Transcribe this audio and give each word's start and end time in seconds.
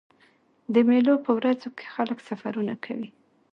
د 0.73 0.75
مېلو 0.87 1.13
په 1.25 1.31
ورځو 1.37 1.67
کښي 1.77 1.87
خلک 1.95 2.17
سفرونه 2.29 2.73
کوي. 2.85 3.09